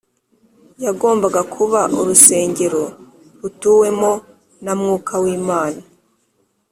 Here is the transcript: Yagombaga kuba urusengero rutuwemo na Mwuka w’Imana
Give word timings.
Yagombaga 0.85 1.41
kuba 1.53 1.79
urusengero 1.99 2.83
rutuwemo 3.39 4.11
na 4.63 4.73
Mwuka 4.79 5.13
w’Imana 5.23 5.81